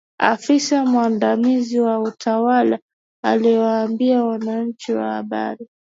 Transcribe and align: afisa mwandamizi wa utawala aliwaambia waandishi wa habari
afisa 0.19 0.85
mwandamizi 0.85 1.79
wa 1.79 1.99
utawala 1.99 2.79
aliwaambia 3.23 4.23
waandishi 4.23 4.93
wa 4.93 5.13
habari 5.13 5.67